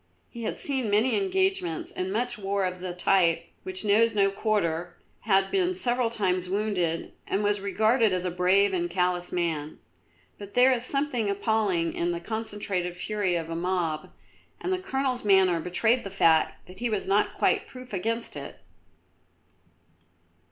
[0.31, 4.97] He had seen many engagements and much war of the type which knows no quarter,
[5.25, 9.77] had been several times wounded, and was regarded as a brave and callous man.
[10.39, 14.09] But there is something appalling in the concentrated fury of a mob,
[14.59, 18.59] and the Colonel's manner betrayed the fact that he was not quite proof against it.